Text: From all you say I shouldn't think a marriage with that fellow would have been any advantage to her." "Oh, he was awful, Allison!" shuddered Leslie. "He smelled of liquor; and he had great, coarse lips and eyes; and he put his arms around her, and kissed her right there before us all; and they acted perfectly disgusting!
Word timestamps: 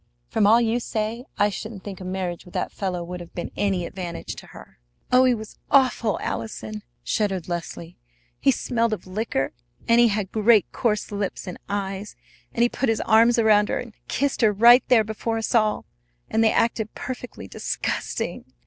From 0.29 0.47
all 0.47 0.59
you 0.59 0.79
say 0.79 1.25
I 1.37 1.49
shouldn't 1.51 1.83
think 1.83 2.01
a 2.01 2.03
marriage 2.03 2.43
with 2.43 2.55
that 2.55 2.71
fellow 2.71 3.03
would 3.03 3.19
have 3.19 3.35
been 3.35 3.51
any 3.55 3.85
advantage 3.85 4.33
to 4.37 4.47
her." 4.47 4.79
"Oh, 5.11 5.25
he 5.25 5.35
was 5.35 5.59
awful, 5.69 6.19
Allison!" 6.23 6.81
shuddered 7.03 7.47
Leslie. 7.47 7.99
"He 8.39 8.49
smelled 8.49 8.93
of 8.93 9.05
liquor; 9.05 9.51
and 9.87 9.99
he 9.99 10.07
had 10.07 10.31
great, 10.31 10.71
coarse 10.71 11.11
lips 11.11 11.45
and 11.45 11.59
eyes; 11.69 12.15
and 12.51 12.63
he 12.63 12.67
put 12.69 12.89
his 12.89 13.01
arms 13.01 13.37
around 13.37 13.69
her, 13.69 13.77
and 13.77 13.93
kissed 14.07 14.41
her 14.41 14.51
right 14.51 14.83
there 14.87 15.03
before 15.03 15.37
us 15.37 15.53
all; 15.53 15.85
and 16.31 16.43
they 16.43 16.51
acted 16.51 16.95
perfectly 16.95 17.47
disgusting! 17.47 18.45